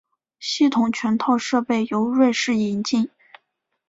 [0.39, 3.11] 系统全套设备由瑞士引进。